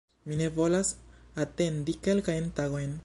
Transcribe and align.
Mi 0.29 0.37
ne 0.39 0.47
volas 0.55 0.89
atendi 1.45 1.97
kelkajn 2.09 2.53
tagojn" 2.61 2.99